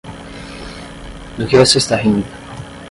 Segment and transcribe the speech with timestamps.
[1.37, 2.25] Do que você está rindo?